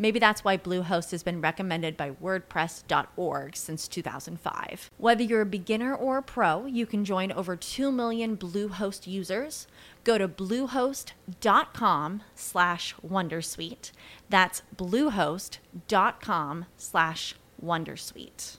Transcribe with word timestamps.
Maybe 0.00 0.18
that's 0.18 0.42
why 0.42 0.56
Bluehost 0.56 1.10
has 1.10 1.22
been 1.22 1.42
recommended 1.42 1.94
by 1.94 2.12
WordPress.org 2.12 3.54
since 3.54 3.86
2005. 3.86 4.90
Whether 4.96 5.22
you're 5.22 5.42
a 5.42 5.46
beginner 5.46 5.94
or 5.94 6.16
a 6.16 6.22
pro, 6.22 6.64
you 6.64 6.86
can 6.86 7.04
join 7.04 7.30
over 7.30 7.54
2 7.54 7.92
million 7.92 8.34
Bluehost 8.34 9.06
users. 9.06 9.66
Go 10.02 10.16
to 10.16 10.26
bluehost.com 10.26 12.22
slash 12.34 12.94
Wondersuite. 13.06 13.92
That's 14.30 14.62
bluehost.com 14.74 16.64
slash 16.78 17.34
Wondersuite. 17.62 18.56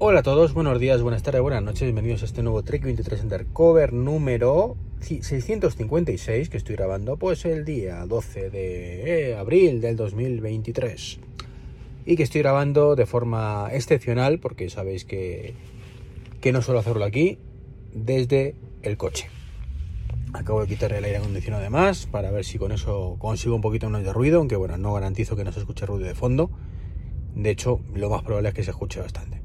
Hola 0.00 0.20
a 0.20 0.22
todos, 0.22 0.54
buenos 0.54 0.80
días, 0.80 1.02
buenas 1.02 1.22
tardes, 1.22 1.40
buenas 1.42 1.62
noches, 1.62 1.82
bienvenidos 1.82 2.22
a 2.22 2.24
este 2.24 2.42
nuevo 2.42 2.62
Trek 2.62 2.82
23 2.82 3.20
Undercover 3.20 3.92
número 3.92 4.76
656 5.04 6.48
que 6.48 6.56
estoy 6.56 6.76
grabando 6.76 7.16
pues 7.16 7.44
el 7.44 7.64
día 7.64 8.04
12 8.06 8.50
de 8.50 9.36
abril 9.38 9.80
del 9.80 9.96
2023 9.96 11.18
y 12.06 12.16
que 12.16 12.22
estoy 12.22 12.42
grabando 12.42 12.96
de 12.96 13.06
forma 13.06 13.68
excepcional 13.72 14.38
porque 14.38 14.70
sabéis 14.70 15.04
que, 15.04 15.54
que 16.40 16.52
no 16.52 16.62
suelo 16.62 16.80
hacerlo 16.80 17.04
aquí 17.04 17.38
desde 17.92 18.54
el 18.82 18.96
coche. 18.96 19.28
Acabo 20.32 20.62
de 20.62 20.66
quitar 20.66 20.92
el 20.92 21.04
aire 21.04 21.18
acondicionado 21.18 21.62
además 21.62 22.06
para 22.10 22.30
ver 22.30 22.44
si 22.44 22.58
con 22.58 22.72
eso 22.72 23.16
consigo 23.18 23.54
un 23.54 23.62
poquito 23.62 23.88
menos 23.88 24.04
de 24.04 24.12
ruido, 24.12 24.38
aunque 24.38 24.56
bueno, 24.56 24.76
no 24.76 24.92
garantizo 24.92 25.36
que 25.36 25.44
no 25.44 25.52
se 25.52 25.60
escuche 25.60 25.86
ruido 25.86 26.06
de 26.06 26.14
fondo. 26.14 26.50
De 27.34 27.50
hecho, 27.50 27.80
lo 27.94 28.10
más 28.10 28.22
probable 28.22 28.48
es 28.48 28.54
que 28.54 28.64
se 28.64 28.70
escuche 28.70 29.00
bastante. 29.00 29.40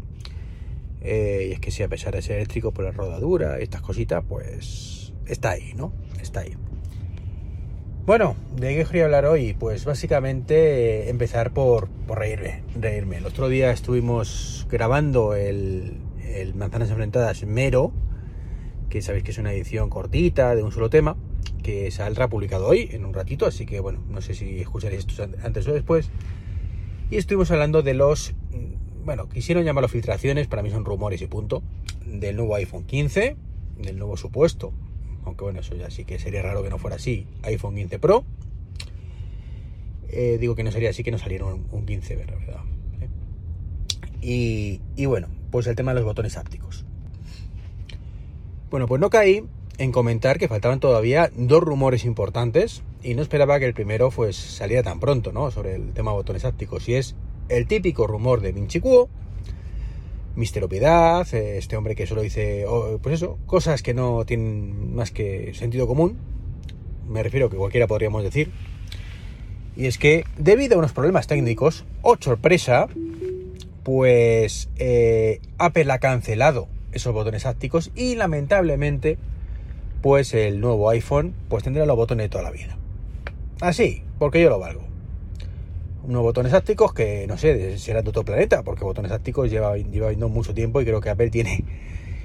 Eh, 1.01 1.47
y 1.49 1.51
es 1.53 1.59
que 1.59 1.71
si 1.71 1.83
a 1.83 1.87
pesar 1.87 2.15
de 2.15 2.21
ser 2.21 2.37
eléctrico 2.37 2.71
por 2.71 2.85
la 2.85 2.91
rodadura, 2.91 3.59
estas 3.59 3.81
cositas, 3.81 4.23
pues 4.27 5.08
está 5.29 5.51
ahí, 5.51 5.73
¿no? 5.75 5.93
Está 6.21 6.41
ahí. 6.41 6.55
Bueno, 8.05 8.35
¿de 8.55 8.75
qué 8.75 8.85
quería 8.85 9.05
hablar 9.05 9.25
hoy? 9.25 9.53
Pues 9.53 9.85
básicamente 9.85 11.05
eh, 11.05 11.09
empezar 11.09 11.51
por, 11.53 11.89
reírme, 12.07 12.63
reírme. 12.79 13.17
El 13.17 13.25
otro 13.25 13.49
día 13.49 13.71
estuvimos 13.71 14.67
grabando 14.69 15.35
el, 15.35 15.97
el 16.23 16.55
Manzanas 16.55 16.89
Enfrentadas 16.89 17.43
Mero, 17.43 17.91
que 18.89 19.01
sabéis 19.01 19.23
que 19.23 19.31
es 19.31 19.37
una 19.37 19.53
edición 19.53 19.89
cortita 19.89 20.55
de 20.55 20.63
un 20.63 20.71
solo 20.71 20.89
tema, 20.89 21.15
que 21.61 21.91
saldrá 21.91 22.27
publicado 22.27 22.67
hoy 22.67 22.89
en 22.91 23.05
un 23.05 23.13
ratito, 23.13 23.45
así 23.45 23.65
que 23.67 23.79
bueno, 23.79 24.03
no 24.09 24.21
sé 24.21 24.33
si 24.33 24.59
escucharéis 24.59 25.05
esto 25.07 25.27
antes 25.43 25.67
o 25.67 25.73
después. 25.73 26.09
Y 27.11 27.17
estuvimos 27.17 27.51
hablando 27.51 27.83
de 27.83 27.93
los 27.93 28.33
bueno, 29.09 29.29
quisieron 29.29 29.63
llamarlo 29.63 29.87
filtraciones, 29.87 30.47
para 30.47 30.61
mí 30.61 30.69
son 30.69 30.85
rumores 30.85 31.21
y 31.21 31.27
punto, 31.27 31.63
del 32.05 32.35
nuevo 32.35 32.55
iPhone 32.55 32.83
15, 32.83 33.37
del 33.79 33.97
nuevo 33.97 34.17
supuesto, 34.17 34.73
aunque 35.29 35.45
bueno, 35.45 35.61
eso 35.61 35.75
ya 35.75 35.89
sí 35.89 36.05
que 36.05 36.19
sería 36.19 36.41
raro 36.41 36.61
que 36.63 36.69
no 36.69 36.77
fuera 36.77 36.97
así, 36.97 37.25
iPhone 37.43 37.75
15 37.75 37.99
Pro. 37.99 38.25
Eh, 40.09 40.37
digo 40.39 40.55
que 40.55 40.63
no 40.63 40.71
sería 40.71 40.89
así 40.89 41.03
que 41.03 41.11
no 41.11 41.17
saliera 41.17 41.45
un, 41.45 41.85
15, 41.85 42.15
¿verdad? 42.15 42.35
Y, 44.21 44.81
y 44.95 45.05
bueno, 45.05 45.27
pues 45.51 45.67
el 45.67 45.75
tema 45.75 45.91
de 45.91 45.95
los 45.95 46.05
botones 46.05 46.35
ápticos. 46.35 46.85
Bueno, 48.69 48.87
pues 48.87 48.99
no 48.99 49.09
caí 49.09 49.45
en 49.77 49.91
comentar 49.91 50.37
que 50.37 50.47
faltaban 50.47 50.79
todavía 50.79 51.31
dos 51.35 51.63
rumores 51.63 52.05
importantes 52.05 52.83
y 53.01 53.13
no 53.13 53.21
esperaba 53.21 53.59
que 53.59 53.65
el 53.65 53.73
primero 53.73 54.11
pues 54.11 54.35
saliera 54.35 54.83
tan 54.83 54.99
pronto, 54.99 55.31
¿no? 55.31 55.51
Sobre 55.51 55.75
el 55.75 55.93
tema 55.93 56.11
de 56.11 56.17
botones 56.17 56.43
ápticos 56.43 56.89
y 56.89 56.95
es 56.95 57.15
el 57.47 57.65
típico 57.65 58.05
rumor 58.05 58.41
de 58.41 58.51
Vinci 58.51 58.79
Cuo, 58.79 59.09
Mister 60.35 60.63
Opiedad, 60.63 61.27
este 61.33 61.75
hombre 61.75 61.95
que 61.95 62.07
solo 62.07 62.21
dice, 62.21 62.65
oh, 62.65 62.99
pues 63.01 63.15
eso, 63.15 63.37
cosas 63.45 63.83
que 63.83 63.93
no 63.93 64.25
tienen 64.25 64.95
más 64.95 65.11
que 65.11 65.53
sentido 65.53 65.87
común, 65.87 66.17
me 67.07 67.23
refiero 67.23 67.49
que 67.49 67.57
cualquiera 67.57 67.87
podríamos 67.87 68.23
decir, 68.23 68.51
y 69.75 69.87
es 69.87 69.97
que 69.97 70.23
debido 70.37 70.75
a 70.75 70.79
unos 70.79 70.93
problemas 70.93 71.27
técnicos, 71.27 71.85
o 72.01 72.15
sorpresa, 72.19 72.87
pues 73.83 74.69
eh, 74.77 75.41
Apple 75.57 75.91
ha 75.91 75.99
cancelado 75.99 76.67
esos 76.91 77.13
botones 77.13 77.45
ápticos 77.45 77.91
y 77.95 78.15
lamentablemente, 78.15 79.17
pues 80.01 80.33
el 80.33 80.59
nuevo 80.59 80.89
iPhone 80.89 81.33
pues 81.49 81.63
tendrá 81.63 81.85
los 81.85 81.95
botones 81.95 82.25
de 82.25 82.29
toda 82.29 82.43
la 82.43 82.51
vida. 82.51 82.77
Así, 83.61 84.03
porque 84.17 84.41
yo 84.41 84.49
lo 84.49 84.59
valgo 84.59 84.88
unos 86.09 86.23
botones 86.23 86.53
ápticos 86.53 86.91
que 86.91 87.27
no 87.27 87.37
sé, 87.37 87.77
será 87.77 88.01
de 88.01 88.09
otro 88.09 88.25
planeta, 88.25 88.63
porque 88.63 88.83
botones 88.83 89.11
ápticos 89.11 89.49
lleva, 89.49 89.77
lleva 89.77 90.09
viendo 90.09 90.27
mucho 90.27 90.53
tiempo 90.55 90.81
y 90.81 90.85
creo 90.85 90.99
que 90.99 91.09
Apple 91.09 91.29
tiene 91.29 91.63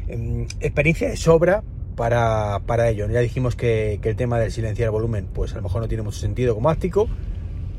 em, 0.09 0.47
experiencia 0.61 1.09
de 1.09 1.17
sobra 1.17 1.63
para, 1.95 2.61
para, 2.67 2.89
ello. 2.89 3.09
Ya 3.11 3.21
dijimos 3.21 3.57
que, 3.57 4.01
el 4.03 4.17
tema 4.17 4.39
del 4.39 4.51
silenciar 4.51 4.91
volumen, 4.91 5.29
pues 5.33 5.53
a 5.53 5.57
lo 5.57 5.63
mejor 5.63 5.83
no 5.83 5.89
tiene 5.89 6.03
mucho 6.03 6.19
sentido 6.19 6.55
como 6.55 6.71
áptico, 6.71 7.09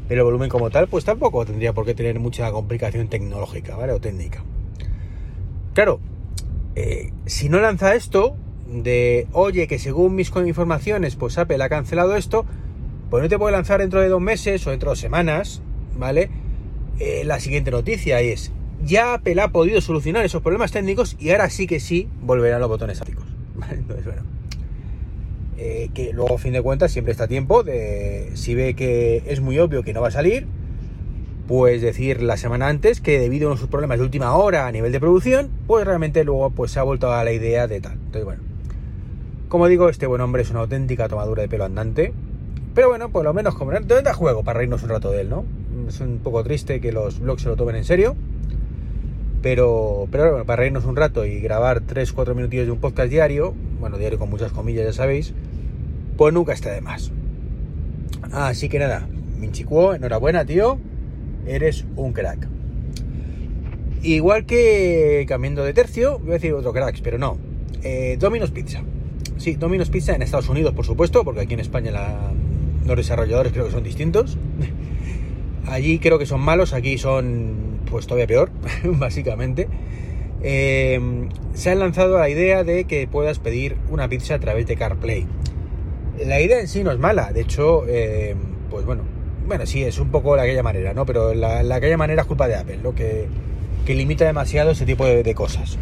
pero 0.07 0.21
el 0.21 0.25
volumen 0.25 0.47
como 0.47 0.69
tal, 0.69 0.87
pues 0.87 1.03
tampoco 1.05 1.43
tendría 1.43 1.73
por 1.73 1.85
qué 1.85 1.95
tener 1.95 2.19
mucha 2.19 2.51
complicación 2.51 3.07
tecnológica, 3.07 3.75
¿vale? 3.75 3.93
O 3.93 3.99
técnica. 3.99 4.43
Claro, 5.73 5.99
eh, 6.75 7.11
si 7.25 7.49
no 7.49 7.59
lanza 7.59 7.95
esto, 7.95 8.35
de 8.67 9.27
oye, 9.31 9.67
que 9.67 9.79
según 9.79 10.13
mis 10.13 10.31
informaciones, 10.45 11.15
pues 11.15 11.39
Apple 11.39 11.63
ha 11.63 11.69
cancelado 11.69 12.15
esto, 12.15 12.45
pues 13.09 13.23
no 13.23 13.29
te 13.29 13.39
puede 13.39 13.53
lanzar 13.53 13.79
dentro 13.79 14.01
de 14.01 14.07
dos 14.07 14.21
meses 14.21 14.65
o 14.67 14.69
dentro 14.69 14.89
de 14.89 14.91
dos 14.91 14.99
semanas, 14.99 15.63
¿vale? 15.97 16.29
Eh, 16.99 17.23
la 17.25 17.39
siguiente 17.39 17.71
noticia 17.71 18.21
es, 18.21 18.51
ya 18.83 19.15
Apple 19.15 19.41
ha 19.41 19.49
podido 19.49 19.81
solucionar 19.81 20.25
esos 20.25 20.41
problemas 20.41 20.71
técnicos 20.71 21.15
y 21.19 21.31
ahora 21.31 21.49
sí 21.49 21.67
que 21.67 21.79
sí 21.79 22.07
volverán 22.21 22.61
los 22.61 22.69
botones 22.69 23.01
ápticos. 23.01 23.25
Entonces, 23.71 24.05
bueno, 24.05 24.23
eh, 25.57 25.89
que 25.93 26.13
luego 26.13 26.35
a 26.35 26.37
fin 26.37 26.53
de 26.53 26.61
cuentas 26.61 26.91
siempre 26.91 27.11
está 27.11 27.25
a 27.25 27.27
tiempo 27.27 27.63
de, 27.63 28.31
si 28.35 28.55
ve 28.55 28.75
que 28.75 29.23
es 29.27 29.39
muy 29.41 29.57
obvio 29.59 29.83
que 29.83 29.93
no 29.93 30.01
va 30.01 30.09
a 30.09 30.11
salir, 30.11 30.47
pues 31.47 31.81
decir 31.81 32.21
la 32.21 32.37
semana 32.37 32.67
antes 32.67 33.01
que 33.01 33.19
debido 33.19 33.49
a 33.49 33.53
unos 33.53 33.67
problemas 33.67 33.99
de 33.99 34.03
última 34.03 34.35
hora 34.35 34.67
a 34.67 34.71
nivel 34.71 34.91
de 34.91 34.99
producción, 34.99 35.49
pues 35.67 35.85
realmente 35.85 36.23
luego 36.23 36.49
pues 36.49 36.71
se 36.71 36.79
ha 36.79 36.83
vuelto 36.83 37.11
a 37.11 37.23
la 37.23 37.31
idea 37.31 37.67
de 37.67 37.81
tal. 37.81 37.93
Entonces, 37.93 38.25
bueno, 38.25 38.41
como 39.47 39.67
digo, 39.67 39.89
este 39.89 40.07
buen 40.07 40.21
hombre 40.21 40.41
es 40.41 40.49
una 40.49 40.61
auténtica 40.61 41.07
tomadura 41.07 41.43
de 41.43 41.49
pelo 41.49 41.65
andante, 41.65 42.13
pero 42.73 42.89
bueno, 42.89 43.09
por 43.09 43.23
lo 43.23 43.33
menos 43.33 43.55
como 43.55 43.71
da 43.71 44.13
juego 44.13 44.43
para 44.43 44.57
reírnos 44.57 44.83
un 44.83 44.89
rato 44.89 45.11
de 45.11 45.21
él, 45.21 45.29
¿no? 45.29 45.45
Es 45.87 45.99
un 45.99 46.19
poco 46.19 46.43
triste 46.43 46.79
que 46.81 46.91
los 46.91 47.19
blogs 47.19 47.43
se 47.43 47.49
lo 47.49 47.55
tomen 47.55 47.75
en 47.75 47.83
serio. 47.83 48.15
Pero, 49.41 50.07
pero 50.09 50.31
bueno, 50.31 50.45
para 50.45 50.61
reírnos 50.61 50.85
un 50.85 50.95
rato 50.95 51.25
y 51.25 51.39
grabar 51.39 51.83
3-4 51.83 52.33
minutillos 52.33 52.65
de 52.65 52.71
un 52.71 52.79
podcast 52.79 53.09
diario, 53.11 53.53
bueno, 53.79 53.97
diario 53.97 54.17
con 54.17 54.29
muchas 54.29 54.51
comillas, 54.51 54.85
ya 54.85 54.93
sabéis, 54.93 55.33
pues 56.17 56.33
nunca 56.33 56.53
está 56.53 56.71
de 56.71 56.81
más. 56.81 57.11
Así 58.31 58.69
que 58.69 58.79
nada, 58.79 59.07
Minchicuo, 59.37 59.93
enhorabuena, 59.93 60.45
tío. 60.45 60.79
Eres 61.45 61.85
un 61.95 62.13
crack. 62.13 62.47
Igual 64.01 64.45
que 64.45 65.25
cambiando 65.27 65.63
de 65.63 65.73
tercio, 65.73 66.19
voy 66.19 66.31
a 66.31 66.33
decir 66.33 66.53
otro 66.53 66.73
cracks, 66.73 67.01
pero 67.01 67.17
no. 67.17 67.37
Eh, 67.83 68.17
Domino's 68.19 68.51
Pizza. 68.51 68.81
Sí, 69.37 69.55
Domino's 69.55 69.89
Pizza 69.89 70.15
en 70.15 70.21
Estados 70.21 70.49
Unidos, 70.49 70.73
por 70.73 70.85
supuesto, 70.85 71.23
porque 71.23 71.41
aquí 71.41 71.53
en 71.53 71.59
España 71.59 71.91
los 72.85 72.97
desarrolladores 72.97 73.51
creo 73.51 73.65
que 73.65 73.71
son 73.71 73.83
distintos. 73.83 74.37
Allí 75.67 75.99
creo 75.99 76.19
que 76.19 76.25
son 76.25 76.41
malos, 76.41 76.73
aquí 76.73 76.97
son 76.97 77.79
pues 77.89 78.05
todavía 78.05 78.27
peor, 78.27 78.51
básicamente. 78.83 79.67
Eh, 80.43 80.99
se 81.53 81.71
han 81.71 81.79
lanzado 81.79 82.19
la 82.19 82.29
idea 82.29 82.63
de 82.63 82.85
que 82.85 83.07
puedas 83.07 83.39
pedir 83.39 83.77
una 83.89 84.07
pizza 84.07 84.35
a 84.35 84.39
través 84.39 84.67
de 84.67 84.75
CarPlay. 84.75 85.25
La 86.23 86.39
idea 86.39 86.59
en 86.59 86.67
sí 86.67 86.83
no 86.83 86.91
es 86.91 86.99
mala, 86.99 87.33
de 87.33 87.41
hecho, 87.41 87.83
eh, 87.87 88.35
pues 88.69 88.85
bueno, 88.85 89.03
bueno, 89.47 89.65
sí, 89.65 89.83
es 89.83 89.99
un 89.99 90.09
poco 90.09 90.35
de 90.35 90.43
aquella 90.43 90.63
manera, 90.63 90.93
¿no? 90.93 91.05
Pero 91.05 91.33
la, 91.33 91.63
la 91.63 91.75
aquella 91.75 91.97
manera 91.97 92.21
es 92.21 92.27
culpa 92.27 92.47
de 92.47 92.55
Apple, 92.55 92.79
lo 92.81 92.95
que, 92.95 93.27
que, 93.85 93.95
limita 93.95 94.25
demasiado 94.25 94.71
ese 94.71 94.85
tipo 94.85 95.05
de, 95.05 95.35
cosas. 95.35 95.77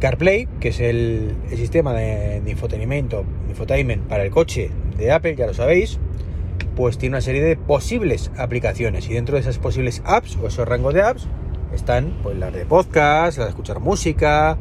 CarPlay, 0.00 0.46
que 0.60 0.68
es 0.68 0.80
el, 0.80 1.34
sistema 1.56 1.94
de, 1.94 2.42
de 2.42 2.50
infotenimiento, 2.50 3.24
infotainment 3.48 4.06
para 4.06 4.24
el 4.24 4.30
coche 4.30 4.70
de 4.98 5.10
Apple, 5.10 5.36
ya 5.36 5.46
lo 5.46 5.54
sabéis, 5.54 5.98
pues 6.76 6.98
tiene 6.98 7.14
una 7.14 7.20
serie 7.20 7.42
de 7.42 7.56
posibles 7.56 8.30
aplicaciones 8.36 9.08
y 9.08 9.14
dentro 9.14 9.36
de 9.36 9.42
esas 9.42 9.58
posibles 9.58 10.02
apps 10.04 10.36
o 10.42 10.46
esos 10.46 10.66
rangos 10.66 10.94
de 10.94 11.02
apps 11.02 11.28
están 11.72 12.18
pues 12.22 12.36
las 12.36 12.52
de 12.52 12.64
podcast, 12.66 13.38
las 13.38 13.46
de 13.46 13.50
escuchar 13.50 13.80
música, 13.80 14.56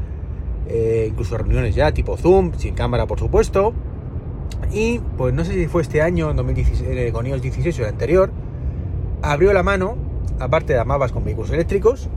eh, 0.67 1.07
incluso 1.09 1.37
reuniones 1.37 1.75
ya 1.75 1.91
tipo 1.91 2.17
Zoom, 2.17 2.53
sin 2.57 2.75
cámara 2.75 3.05
por 3.05 3.19
supuesto. 3.19 3.73
Y 4.71 4.99
pues 5.17 5.33
no 5.33 5.45
sé 5.45 5.53
si 5.53 5.67
fue 5.67 5.81
este 5.81 6.01
año, 6.01 6.31
en 6.31 6.37
2016, 6.37 6.89
eh, 6.89 7.11
con 7.11 7.27
iOS 7.27 7.41
16 7.41 7.79
o 7.79 7.81
el 7.83 7.89
anterior, 7.89 8.31
abrió 9.21 9.53
la 9.53 9.61
mano, 9.61 9.95
aparte 10.39 10.73
de 10.73 10.79
amabas 10.79 11.11
con 11.11 11.23
vehículos 11.23 11.51
eléctricos, 11.51 12.09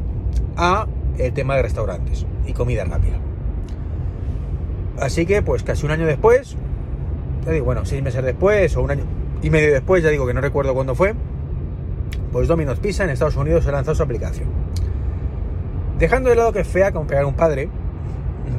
a 0.56 0.86
el 1.18 1.32
tema 1.32 1.56
de 1.56 1.62
restaurantes 1.62 2.26
y 2.46 2.52
comida 2.52 2.84
rápida. 2.84 3.18
Así 5.00 5.26
que 5.26 5.42
pues 5.42 5.62
casi 5.62 5.84
un 5.84 5.92
año 5.92 6.06
después, 6.06 6.56
bueno, 7.64 7.84
seis 7.84 8.02
meses 8.02 8.24
después 8.24 8.76
o 8.76 8.82
un 8.82 8.90
año 8.90 9.04
y 9.42 9.50
medio 9.50 9.72
después, 9.72 10.02
ya 10.02 10.10
digo 10.10 10.26
que 10.26 10.34
no 10.34 10.40
recuerdo 10.40 10.74
cuándo 10.74 10.94
fue, 10.94 11.14
pues 12.32 12.48
Domino's 12.48 12.78
Pizza 12.78 13.04
en 13.04 13.10
Estados 13.10 13.36
Unidos 13.36 13.66
ha 13.66 13.72
lanzado 13.72 13.94
su 13.94 14.02
aplicación. 14.02 14.48
Dejando 15.98 16.30
de 16.30 16.36
lado 16.36 16.52
que 16.52 16.60
es 16.60 16.68
fea 16.68 16.92
como 16.92 17.06
pegar 17.06 17.24
un 17.24 17.34
padre, 17.34 17.68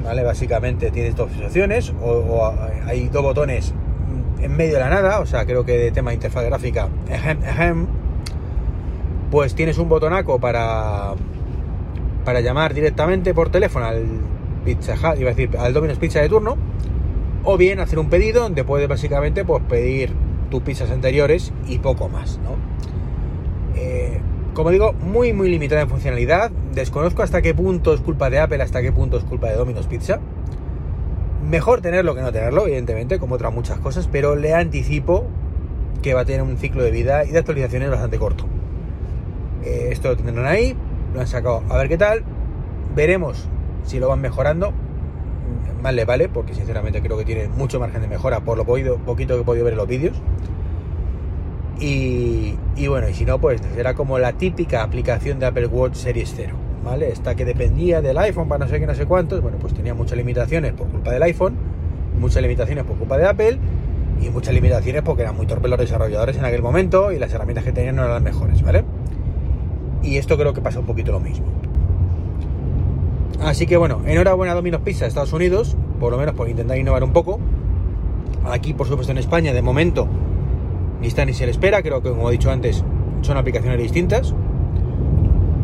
¿vale? 0.04 0.24
Básicamente 0.24 0.92
tienes 0.92 1.16
dos 1.16 1.30
opciones, 1.44 1.94
o, 2.02 2.54
hay 2.86 3.10
dos 3.10 3.24
botones 3.24 3.74
en 4.40 4.56
medio 4.56 4.74
de 4.74 4.80
la 4.80 4.90
nada, 4.90 5.20
o 5.20 5.26
sea, 5.26 5.46
creo 5.46 5.66
que 5.66 5.78
de 5.78 5.92
tema 5.92 6.12
de 6.12 6.16
interfaz 6.16 6.46
gráfica, 6.46 6.88
pues 9.32 9.56
tienes 9.56 9.78
un 9.78 9.90
botonaco 9.90 10.40
para, 10.40 11.14
para 12.24 12.42
llamar 12.42 12.74
directamente 12.74 13.34
por 13.34 13.50
teléfono 13.50 13.86
al 13.86 14.06
Pizza 14.64 14.96
iba 15.18 15.32
a 15.32 15.34
decir, 15.34 15.58
al 15.58 15.74
Domino's 15.74 15.98
Pizza 15.98 16.20
de 16.20 16.30
turno, 16.30 16.58
o 17.44 17.58
bien 17.58 17.80
hacer 17.80 18.00
un 18.00 18.10
pedido 18.10 18.42
donde 18.42 18.64
puedes 18.64 18.88
básicamente 18.88 19.46
pues, 19.46 19.64
pedir 19.64 20.12
tus 20.50 20.62
pizzas 20.62 20.92
anteriores 20.92 21.54
y 21.68 21.80
poco 21.80 22.10
más, 22.10 22.40
¿no? 22.40 22.56
Eh, 23.76 24.20
como 24.54 24.72
digo, 24.72 24.94
muy 24.94 25.34
muy 25.34 25.50
limitada 25.50 25.82
en 25.82 25.90
funcionalidad. 25.90 26.52
Desconozco 26.74 27.22
hasta 27.22 27.42
qué 27.42 27.54
punto 27.54 27.94
es 27.94 28.02
culpa 28.02 28.30
de 28.30 28.40
Apple, 28.40 28.62
hasta 28.62 28.82
qué 28.82 28.92
punto 28.92 29.18
es 29.18 29.24
culpa 29.24 29.50
de 29.50 29.56
Domino's 29.56 29.88
Pizza. 29.88 30.20
Mejor 31.48 31.82
tenerlo 31.82 32.16
que 32.16 32.22
no 32.22 32.32
tenerlo, 32.32 32.66
evidentemente, 32.66 33.20
como 33.20 33.36
otras 33.36 33.54
muchas 33.54 33.80
cosas, 33.80 34.10
pero 34.12 34.36
le 34.36 34.54
anticipo 34.54 35.26
que 36.02 36.14
va 36.14 36.22
a 36.22 36.26
tener 36.26 36.42
un 36.42 36.58
ciclo 36.58 36.84
de 36.84 36.92
vida 36.92 37.24
y 37.24 37.32
de 37.32 37.40
actualizaciones 37.40 37.90
bastante 37.90 38.18
corto. 38.18 38.46
Eh, 39.64 39.90
esto 39.92 40.10
lo 40.10 40.18
tendrán 40.18 40.46
ahí, 40.46 40.76
lo 41.14 41.22
han 41.22 41.28
sacado 41.28 41.64
a 41.70 41.78
ver 41.78 41.90
qué 41.90 41.98
tal. 41.98 42.24
Veremos 42.96 43.48
si 43.84 44.00
lo 44.00 44.10
van 44.10 44.22
mejorando. 44.22 44.74
Más 45.82 45.94
le 45.94 46.06
vale, 46.06 46.28
porque 46.30 46.54
sinceramente 46.56 47.02
creo 47.02 47.18
que 47.18 47.26
tiene 47.26 47.48
mucho 47.48 47.80
margen 47.80 48.02
de 48.02 48.08
mejora 48.08 48.40
por 48.40 48.58
lo 48.58 48.66
poquito 48.66 49.36
que 49.36 49.42
he 49.42 49.44
podido 49.44 49.64
ver 49.64 49.74
en 49.74 49.78
los 49.78 49.88
vídeos. 49.88 50.16
Y, 51.80 52.56
bueno, 52.88 53.08
y 53.08 53.14
si 53.14 53.26
no, 53.26 53.40
pues 53.40 53.62
era 53.78 53.94
como 53.94 54.18
la 54.18 54.34
típica 54.34 54.82
aplicación 54.82 55.40
de 55.40 55.46
Apple 55.46 55.68
Watch 55.68 55.96
Series 55.96 56.34
0, 56.36 56.56
¿vale? 56.84 57.10
Esta 57.12 57.36
que 57.36 57.46
dependía 57.46 58.02
del 58.02 58.18
iPhone 58.18 58.48
para 58.48 58.66
no 58.66 58.72
sé 58.72 58.80
qué, 58.80 58.88
no 58.88 58.96
sé 58.96 59.06
cuántos, 59.06 59.42
bueno, 59.42 59.58
pues 59.60 59.76
tenía 59.76 59.94
muchas 59.94 60.18
limitaciones 60.18 60.74
por 60.74 60.88
culpa 60.88 61.12
del 61.12 61.22
iPhone, 61.22 61.56
muchas 62.20 62.42
limitaciones 62.42 62.84
por 62.84 62.98
culpa 62.98 63.18
de 63.18 63.28
Apple 63.28 63.60
y 64.20 64.30
muchas 64.30 64.56
limitaciones 64.56 65.04
porque 65.04 65.22
eran 65.22 65.38
muy 65.38 65.46
torpes 65.46 65.70
los 65.70 65.80
desarrolladores 65.80 66.38
en 66.38 66.46
aquel 66.46 66.64
momento 66.64 67.12
y 67.12 67.20
las 67.20 67.32
herramientas 67.32 67.64
que 67.64 67.72
tenían 67.72 67.96
no 67.96 68.02
eran 68.02 68.16
las 68.16 68.24
mejores, 68.24 68.64
¿vale? 68.64 68.84
Y 70.02 70.18
esto 70.18 70.36
creo 70.36 70.54
que 70.54 70.62
pasa 70.62 70.80
un 70.80 70.88
poquito 70.88 71.12
lo 71.12 71.20
mismo. 71.20 71.46
Así 73.42 73.66
que 73.68 73.78
bueno, 73.78 74.02
enhorabuena 74.06 74.54
a 74.54 74.56
Domino's 74.56 74.82
Pizza 74.82 75.06
Estados 75.06 75.34
Unidos, 75.34 75.76
por 76.00 76.12
lo 76.12 76.18
menos 76.18 76.36
por 76.36 76.50
intentar 76.50 76.78
innovar 76.78 77.04
un 77.04 77.14
poco. 77.14 77.40
Aquí, 78.46 78.74
por 78.74 78.88
supuesto, 78.88 79.12
en 79.12 79.18
España, 79.18 79.54
de 79.54 79.62
momento, 79.62 80.08
ni 81.02 81.08
está 81.08 81.26
ni 81.26 81.34
se 81.34 81.46
le 81.46 81.52
espera, 81.52 81.82
creo 81.82 82.02
que 82.02 82.10
como 82.10 82.30
he 82.30 82.32
dicho 82.32 82.50
antes 82.50 82.84
son 83.22 83.38
aplicaciones 83.38 83.80
distintas, 83.80 84.34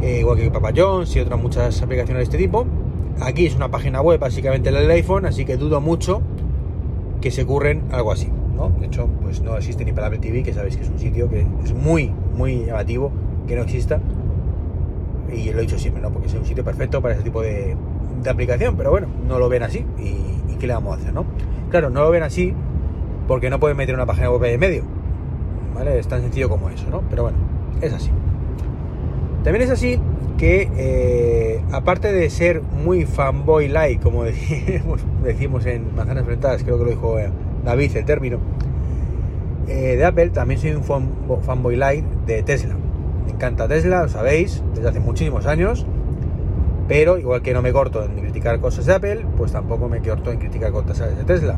eh, 0.01 0.19
igual 0.19 0.37
que 0.37 0.51
Papa 0.51 0.71
Jones 0.75 1.15
y 1.15 1.19
otras 1.19 1.41
muchas 1.41 1.81
aplicaciones 1.81 2.19
de 2.19 2.23
este 2.23 2.37
tipo. 2.37 2.65
Aquí 3.21 3.45
es 3.45 3.55
una 3.55 3.69
página 3.69 4.01
web 4.01 4.19
básicamente 4.19 4.71
la 4.71 4.81
del 4.81 4.91
iPhone, 4.91 5.25
así 5.25 5.45
que 5.45 5.55
dudo 5.55 5.79
mucho 5.81 6.21
que 7.21 7.31
se 7.31 7.43
ocurren 7.43 7.83
algo 7.91 8.11
así. 8.11 8.29
¿no? 8.55 8.69
De 8.79 8.87
hecho, 8.87 9.07
pues 9.21 9.41
no 9.41 9.55
existe 9.57 9.85
ni 9.85 9.93
para 9.93 10.07
Apple 10.07 10.19
TV, 10.19 10.43
que 10.43 10.53
sabéis 10.53 10.77
que 10.77 10.83
es 10.83 10.89
un 10.89 10.99
sitio 10.99 11.29
que 11.29 11.45
es 11.63 11.73
muy, 11.73 12.11
muy 12.35 12.65
llamativo 12.65 13.11
que 13.47 13.55
no 13.55 13.61
exista. 13.61 13.99
Y 15.33 15.51
lo 15.51 15.59
he 15.59 15.61
dicho 15.61 15.77
siempre, 15.77 16.01
¿no? 16.01 16.11
Porque 16.11 16.27
es 16.27 16.33
un 16.33 16.45
sitio 16.45 16.63
perfecto 16.63 17.01
para 17.01 17.15
ese 17.15 17.23
tipo 17.23 17.41
de, 17.41 17.75
aplicación, 18.29 18.77
pero 18.77 18.91
bueno, 18.91 19.07
no 19.27 19.39
lo 19.39 19.49
ven 19.49 19.63
así. 19.63 19.85
Y, 19.99 20.51
¿Y 20.53 20.55
qué 20.59 20.67
le 20.67 20.73
vamos 20.73 20.97
a 20.97 21.01
hacer, 21.01 21.13
no? 21.13 21.25
Claro, 21.69 21.89
no 21.89 22.01
lo 22.01 22.11
ven 22.11 22.23
así 22.23 22.53
porque 23.27 23.49
no 23.49 23.59
pueden 23.59 23.77
meter 23.77 23.95
una 23.95 24.05
página 24.05 24.29
web 24.29 24.43
en 24.43 24.59
medio 24.59 24.83
¿vale? 25.73 25.99
Es 25.99 26.07
tan 26.07 26.21
sencillo 26.21 26.49
como 26.49 26.69
eso, 26.69 26.85
¿no? 26.89 27.03
Pero 27.09 27.23
bueno, 27.23 27.37
es 27.81 27.93
así. 27.93 28.09
También 29.43 29.63
es 29.63 29.71
así 29.71 29.99
que, 30.37 30.69
eh, 30.77 31.61
aparte 31.71 32.11
de 32.11 32.29
ser 32.29 32.61
muy 32.61 33.05
fanboy-like, 33.05 34.01
como 34.01 34.23
decimos, 35.23 35.65
en 35.65 35.95
Manzanas 35.95 36.21
Enfrentadas, 36.21 36.63
creo 36.63 36.77
que 36.77 36.83
lo 36.85 36.89
dijo 36.89 37.19
eh, 37.19 37.29
David 37.65 37.97
el 37.97 38.05
término, 38.05 38.39
eh, 39.67 39.95
de 39.95 40.05
Apple, 40.05 40.29
también 40.29 40.59
soy 40.59 40.71
un 40.71 40.83
fanboy-like 40.83 42.05
de 42.25 42.43
Tesla. 42.43 42.75
Me 43.25 43.31
encanta 43.31 43.67
Tesla, 43.67 44.03
lo 44.03 44.09
sabéis, 44.09 44.63
desde 44.73 44.89
hace 44.89 44.99
muchísimos 44.99 45.45
años, 45.45 45.85
pero 46.87 47.17
igual 47.17 47.41
que 47.41 47.53
no 47.53 47.61
me 47.61 47.71
corto 47.71 48.03
en 48.03 48.15
criticar 48.15 48.59
cosas 48.59 48.85
de 48.85 48.93
Apple, 48.93 49.25
pues 49.37 49.51
tampoco 49.51 49.87
me 49.87 49.99
corto 49.99 50.31
en 50.31 50.39
criticar 50.39 50.71
cosas 50.71 51.15
de 51.15 51.23
Tesla. 51.23 51.57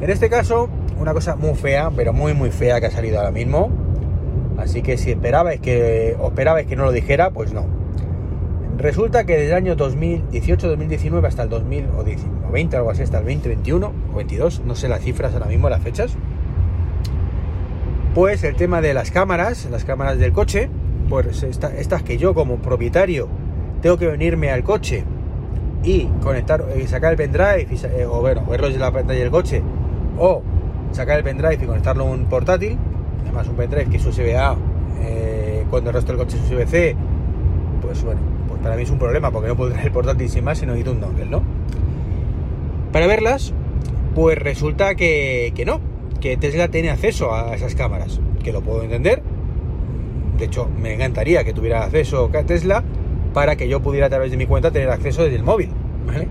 En 0.00 0.10
este 0.10 0.28
caso, 0.28 0.68
una 1.00 1.14
cosa 1.14 1.36
muy 1.36 1.54
fea, 1.54 1.90
pero 1.94 2.12
muy 2.12 2.34
muy 2.34 2.50
fea 2.50 2.80
que 2.80 2.86
ha 2.86 2.90
salido 2.90 3.18
ahora 3.18 3.30
mismo. 3.30 3.70
Así 4.58 4.82
que 4.82 4.96
si 4.96 5.10
esperabais 5.10 5.60
que, 5.60 6.16
o 6.18 6.28
esperabais 6.28 6.66
que 6.66 6.76
no 6.76 6.84
lo 6.84 6.92
dijera, 6.92 7.30
pues 7.30 7.52
no. 7.52 7.66
Resulta 8.78 9.24
que 9.24 9.36
desde 9.36 9.48
el 9.48 9.54
año 9.54 9.76
2018-2019 9.76 11.26
hasta 11.26 11.44
el 11.44 11.48
2020, 11.48 12.76
algo 12.76 12.90
así, 12.90 13.02
hasta 13.02 13.18
el 13.18 13.24
2021 13.24 13.92
o 14.12 14.16
22, 14.16 14.62
no 14.66 14.74
sé 14.74 14.88
las 14.88 15.00
cifras 15.00 15.32
ahora 15.32 15.46
mismo, 15.46 15.70
las 15.70 15.82
fechas, 15.82 16.16
pues 18.16 18.44
el 18.44 18.56
tema 18.56 18.80
de 18.80 18.94
las 18.94 19.10
cámaras, 19.10 19.68
las 19.70 19.84
cámaras 19.84 20.18
del 20.18 20.32
coche, 20.32 20.70
pues 21.10 21.42
estas 21.42 22.02
que 22.02 22.16
yo 22.16 22.32
como 22.32 22.56
propietario 22.56 23.28
tengo 23.82 23.98
que 23.98 24.06
venirme 24.06 24.50
al 24.50 24.64
coche 24.64 25.04
y 25.82 26.06
conectar, 26.22 26.64
y 26.74 26.80
eh, 26.80 26.88
sacar 26.88 27.10
el 27.10 27.18
pendrive, 27.18 27.66
eh, 27.70 28.06
o 28.06 28.22
bueno, 28.22 28.42
verlos 28.46 28.72
en 28.72 28.80
la 28.80 28.90
pantalla 28.90 29.20
del 29.20 29.30
coche, 29.30 29.62
o 30.18 30.42
sacar 30.92 31.18
el 31.18 31.24
pendrive 31.24 31.62
y 31.62 31.66
conectarlo 31.66 32.04
a 32.04 32.10
un 32.10 32.24
portátil, 32.24 32.78
además 33.22 33.48
un 33.48 33.56
pendrive 33.56 33.90
que 33.90 33.98
es 33.98 34.06
USB 34.06 34.34
A, 34.34 34.56
eh, 35.02 35.66
cuando 35.68 35.90
el 35.90 35.94
resto 35.96 36.12
del 36.12 36.24
coche 36.24 36.38
es 36.38 36.50
USB 36.50 36.66
C, 36.66 36.96
pues 37.82 38.02
bueno, 38.02 38.22
pues 38.48 38.62
para 38.62 38.76
mí 38.76 38.82
es 38.84 38.90
un 38.90 38.98
problema 38.98 39.30
porque 39.30 39.48
no 39.48 39.56
puedo 39.56 39.72
traer 39.72 39.88
el 39.88 39.92
portátil 39.92 40.30
sin 40.30 40.42
más 40.42 40.56
si 40.56 40.64
no 40.64 40.72
necesito 40.72 40.92
un 40.92 41.02
dongle, 41.02 41.26
¿no? 41.26 41.42
Para 42.92 43.06
verlas, 43.08 43.52
pues 44.14 44.38
resulta 44.38 44.94
que, 44.94 45.52
que 45.54 45.66
no, 45.66 45.82
que 46.18 46.36
Tesla 46.36 46.68
tiene 46.68 46.90
acceso 46.90 47.34
a 47.34 47.54
esas 47.54 47.74
cámaras, 47.74 48.20
que 48.42 48.52
lo 48.52 48.62
puedo 48.62 48.82
entender. 48.82 49.22
De 50.38 50.44
hecho, 50.44 50.68
me 50.80 50.94
encantaría 50.94 51.44
que 51.44 51.52
tuviera 51.52 51.84
acceso 51.84 52.30
a 52.34 52.42
Tesla 52.44 52.84
para 53.32 53.56
que 53.56 53.68
yo 53.68 53.80
pudiera 53.80 54.06
a 54.06 54.10
través 54.10 54.30
de 54.30 54.36
mi 54.36 54.46
cuenta 54.46 54.70
tener 54.70 54.90
acceso 54.90 55.22
desde 55.22 55.36
el 55.36 55.42
móvil, 55.42 55.70
¿vale? 56.06 56.28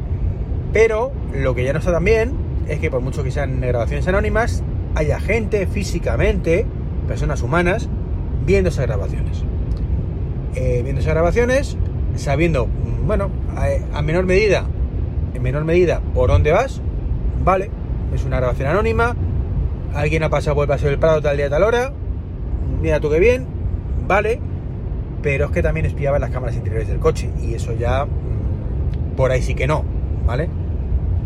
Pero 0.74 1.12
lo 1.34 1.56
que 1.56 1.64
ya 1.64 1.74
no 1.74 1.80
está 1.80 1.92
tan 1.92 2.04
bien 2.04 2.34
es 2.68 2.80
que 2.80 2.90
por 2.90 3.02
mucho 3.02 3.24
que 3.24 3.32
sean 3.32 3.62
grabaciones 3.62 4.08
anónimas, 4.08 4.64
haya 4.96 5.20
gente 5.20 5.68
físicamente, 5.68 6.66
personas 7.08 7.42
humanas, 7.42 7.90
viendo 8.46 8.70
esas 8.70 8.88
grabaciones. 8.88 9.44
Eh, 10.56 10.82
viendo 10.84 11.02
esas 11.02 11.14
grabaciones, 11.14 11.78
sabiendo, 12.16 12.68
mm, 12.68 13.08
bueno, 13.08 13.30
a, 13.94 14.02
menor 14.02 14.26
medida, 14.26 14.66
en 15.34 15.42
menor 15.42 15.66
medida, 15.66 16.02
por 16.14 16.30
dónde 16.30 16.52
vas, 16.52 16.82
vale, 17.44 17.70
es 18.14 18.24
una 18.24 18.38
grabación 18.38 18.70
anónima, 18.70 19.16
alguien 19.96 20.24
ha 20.24 20.30
pasado 20.30 20.56
por 20.56 20.64
el 20.64 20.68
paseo 20.68 20.90
del 20.90 21.00
Prado 21.00 21.22
tal 21.22 21.38
día, 21.38 21.50
tal 21.50 21.64
hora, 21.64 21.92
mira 22.82 23.00
tú 23.00 23.10
qué 23.10 23.20
bien, 23.20 23.48
vale, 24.08 24.40
pero 25.22 25.46
es 25.46 25.52
que 25.52 25.64
también 25.64 25.86
espiaban 25.86 26.22
las 26.22 26.30
cámaras 26.30 26.56
interiores 26.56 26.88
del 26.88 27.00
coche, 27.00 27.30
y 27.42 27.54
eso 27.54 27.74
ya, 27.74 28.06
mm, 28.06 29.16
por 29.16 29.32
ahí 29.32 29.42
sí 29.42 29.56
que 29.56 29.68
no, 29.68 29.84
¿vale? 30.28 30.50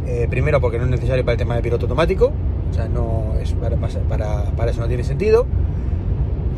Eh, 0.08 0.28
primero 0.30 0.62
porque 0.62 0.78
no 0.78 0.86
es 0.86 0.92
necesario 0.92 1.26
para 1.26 1.34
el 1.34 1.40
tema 1.40 1.56
de 1.56 1.62
piloto 1.62 1.86
automático, 1.86 2.32
o 2.70 2.74
sea, 2.74 2.88
no 2.88 3.34
es 3.42 3.54
para, 3.54 4.70
eso 4.70 4.82
no 4.82 4.88
tiene 4.88 5.04
sentido. 5.04 5.46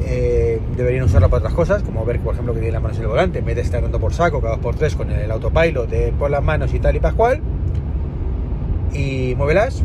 Eh, 0.04 0.60
deberían 0.76 1.04
usarlo 1.04 1.30
para 1.30 1.40
otras 1.40 1.54
cosas, 1.54 1.84
como 1.84 2.04
ver, 2.06 2.20
por 2.20 2.34
ejemplo, 2.34 2.54
que 2.54 2.60
tiene 2.60 2.74
las 2.74 2.82
manos 2.82 2.98
en 2.98 3.04
el 3.04 3.10
volante, 3.10 3.40
en 3.40 3.46
vez 3.46 3.72
de 3.72 3.80
por 4.00 4.14
saco 4.14 4.42
cada 4.42 4.56
dos 4.56 4.64
por 4.64 4.76
tres 4.76 4.96
con 4.96 5.12
el 5.12 5.30
autopilot 5.30 5.88
de 5.88 6.12
por 6.12 6.32
las 6.32 6.44
manos 6.44 6.74
y 6.74 6.80
tal 6.80 6.96
y 6.96 7.00
pascual. 7.00 7.42
Y 8.94 9.36
muévelas. 9.38 9.84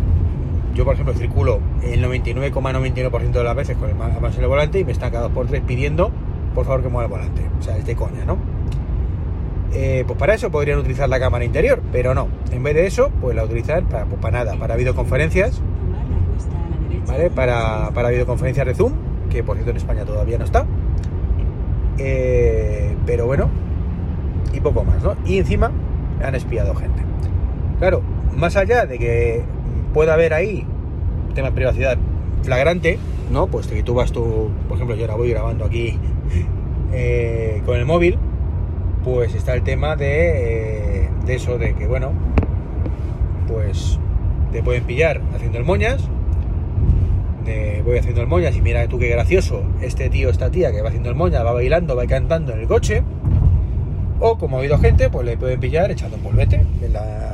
Yo, 0.76 0.84
por 0.84 0.92
ejemplo, 0.92 1.14
circulo 1.14 1.60
el 1.82 2.04
99,99% 2.04 3.30
de 3.32 3.44
las 3.44 3.56
veces 3.56 3.78
con 3.78 3.88
las 3.88 3.96
manos 3.96 4.36
en 4.36 4.42
el 4.42 4.48
volante 4.48 4.78
y 4.78 4.84
me 4.84 4.92
están 4.92 5.10
cada 5.10 5.24
dos 5.24 5.32
por 5.32 5.46
tres 5.46 5.62
pidiendo, 5.66 6.10
por 6.54 6.66
favor, 6.66 6.82
que 6.82 6.88
mueva 6.88 7.04
el 7.04 7.10
volante. 7.10 7.42
O 7.58 7.62
sea, 7.62 7.78
es 7.78 7.86
de 7.86 7.96
coña, 7.96 8.26
¿no? 8.26 8.36
Eh, 9.72 10.04
pues 10.06 10.18
para 10.18 10.34
eso 10.34 10.50
podrían 10.50 10.78
utilizar 10.78 11.08
la 11.08 11.18
cámara 11.18 11.46
interior, 11.46 11.82
pero 11.92 12.14
no. 12.14 12.28
En 12.52 12.62
vez 12.62 12.74
de 12.74 12.86
eso, 12.86 13.10
pues 13.22 13.34
la 13.34 13.44
utilizan 13.44 13.86
para, 13.86 14.04
pues 14.04 14.20
para 14.20 14.44
nada, 14.44 14.58
para 14.58 14.76
videoconferencias, 14.76 15.62
¿vale? 17.06 17.30
Para, 17.30 17.90
para 17.94 18.10
videoconferencias 18.10 18.66
de 18.66 18.74
Zoom, 18.74 18.92
que 19.30 19.42
por 19.42 19.56
cierto 19.56 19.70
en 19.70 19.78
España 19.78 20.04
todavía 20.04 20.36
no 20.36 20.44
está. 20.44 20.66
Eh, 21.96 22.94
pero 23.06 23.24
bueno, 23.24 23.48
y 24.52 24.60
poco 24.60 24.84
más, 24.84 25.02
¿no? 25.02 25.16
Y 25.24 25.38
encima 25.38 25.72
han 26.22 26.34
espiado 26.34 26.74
gente. 26.74 27.02
Claro, 27.78 28.02
más 28.36 28.56
allá 28.56 28.84
de 28.84 28.98
que 28.98 29.55
pueda 29.96 30.12
haber 30.12 30.34
ahí 30.34 30.62
tema 31.34 31.48
de 31.48 31.54
privacidad 31.54 31.96
flagrante, 32.42 32.98
¿no? 33.32 33.46
Pues 33.46 33.66
que 33.66 33.82
tú 33.82 33.94
vas 33.94 34.12
tú, 34.12 34.50
por 34.68 34.76
ejemplo, 34.76 34.94
yo 34.94 35.04
ahora 35.04 35.14
voy 35.14 35.30
grabando 35.30 35.64
aquí 35.64 35.98
eh, 36.92 37.62
con 37.64 37.78
el 37.78 37.86
móvil, 37.86 38.18
pues 39.02 39.34
está 39.34 39.54
el 39.54 39.62
tema 39.62 39.96
de, 39.96 41.04
eh, 41.04 41.08
de 41.24 41.34
eso, 41.34 41.56
de 41.56 41.74
que, 41.74 41.86
bueno, 41.86 42.12
pues 43.48 43.98
te 44.52 44.62
pueden 44.62 44.84
pillar 44.84 45.22
haciendo 45.34 45.56
el 45.56 45.64
moñas, 45.64 46.06
de 47.46 47.80
voy 47.82 47.96
haciendo 47.96 48.20
el 48.20 48.26
moñas 48.26 48.54
y 48.54 48.60
mira 48.60 48.86
tú 48.88 48.98
qué 48.98 49.08
gracioso, 49.08 49.62
este 49.80 50.10
tío, 50.10 50.28
esta 50.28 50.50
tía 50.50 50.72
que 50.72 50.82
va 50.82 50.88
haciendo 50.90 51.08
el 51.08 51.14
moñas, 51.14 51.42
va 51.42 51.52
bailando, 51.52 51.96
va 51.96 52.06
cantando 52.06 52.52
en 52.52 52.60
el 52.60 52.66
coche, 52.66 53.02
o 54.20 54.36
como 54.36 54.56
ha 54.56 54.58
habido 54.58 54.76
gente, 54.76 55.08
pues 55.08 55.24
le 55.24 55.38
pueden 55.38 55.58
pillar 55.58 55.90
echando 55.90 56.18
un 56.18 56.22
polvete 56.22 56.66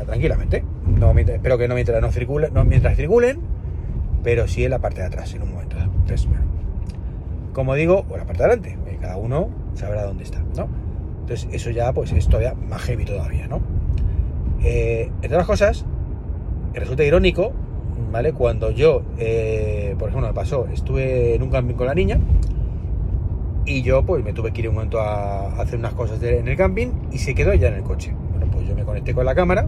tranquilamente. 0.07 0.63
No, 1.03 1.19
espero 1.19 1.59
que 1.59 1.67
no 1.67 1.75
mientras 1.75 2.01
no 2.01 2.13
circulen, 2.13 2.55
no 2.55 2.65
mientras 2.65 2.97
circulen, 2.97 3.41
pero 4.23 4.47
sí 4.47 4.65
en 4.65 4.71
la 4.71 4.79
parte 4.79 5.01
de 5.01 5.09
atrás 5.09 5.35
en 5.35 5.43
un 5.43 5.51
momento 5.51 5.77
Entonces, 5.77 6.29
como 7.53 7.75
digo, 7.75 8.07
o 8.09 8.17
la 8.17 8.25
parte 8.25 8.39
de 8.39 8.45
adelante, 8.45 8.79
eh, 8.87 8.99
cada 9.01 9.17
uno 9.17 9.49
sabrá 9.75 10.05
dónde 10.05 10.23
está, 10.23 10.39
¿no? 10.57 10.69
Entonces, 11.23 11.49
eso 11.51 11.71
ya 11.71 11.93
pues 11.93 12.13
es 12.13 12.29
todavía 12.29 12.55
más 12.55 12.83
heavy 12.83 13.05
todavía, 13.05 13.49
¿no? 13.49 13.61
Eh, 14.63 15.11
entre 15.23 15.31
otras 15.31 15.47
cosas, 15.49 15.85
resulta 16.73 17.03
irónico, 17.03 17.51
¿vale? 18.13 18.33
Cuando 18.33 18.71
yo, 18.71 19.03
eh, 19.19 19.97
por 19.99 20.09
ejemplo, 20.11 20.29
me 20.29 20.35
pasó, 20.35 20.69
estuve 20.73 21.35
en 21.35 21.43
un 21.43 21.51
camping 21.51 21.75
con 21.75 21.89
la 21.89 21.97
niña 21.97 22.21
y 23.67 23.83
yo 23.83 24.07
pues 24.07 24.23
me 24.23 24.33
tuve 24.33 24.53
que 24.53 24.61
ir 24.61 24.69
un 24.69 24.77
momento 24.77 25.01
a 25.01 25.61
hacer 25.61 25.81
unas 25.81 25.95
cosas 25.95 26.23
en 26.23 26.47
el 26.47 26.57
camping 26.57 26.93
y 27.11 27.19
se 27.19 27.35
quedó 27.35 27.53
ya 27.55 27.67
en 27.67 27.75
el 27.75 27.83
coche. 27.83 28.15
Bueno, 28.31 28.47
pues 28.53 28.69
yo 28.69 28.77
me 28.77 28.85
conecté 28.85 29.15
con 29.15 29.27
la 29.27 29.35
cámara 29.35 29.67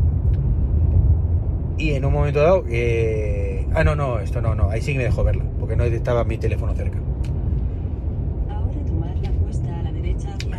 y 1.79 1.93
en 1.93 2.05
un 2.05 2.13
momento 2.13 2.41
dado... 2.41 2.65
Eh, 2.69 3.67
ah, 3.75 3.85
no, 3.85 3.95
no, 3.95 4.21
esto 4.21 4.41
no, 4.41 4.55
no, 4.55 4.71
ahí 4.71 4.81
sí 4.81 4.93
que 4.93 4.99
me 4.99 5.05
dejó 5.05 5.25
verla, 5.25 5.45
porque 5.59 5.77
no 5.77 5.85
estaba 5.85 6.25
mi 6.25 6.39
teléfono 6.39 6.75
cerca. 6.75 6.99